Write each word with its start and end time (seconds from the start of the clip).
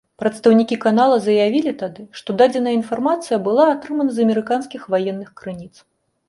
Прадстаўнікі 0.21 0.77
канала 0.85 1.17
заявілі 1.25 1.73
тады, 1.81 2.05
што 2.21 2.35
дадзеная 2.43 2.73
інфармацыя 2.79 3.37
была 3.49 3.67
атрымана 3.75 4.11
з 4.17 4.25
амерыканскіх 4.29 4.81
ваенных 4.97 5.29
крыніц. 5.43 5.73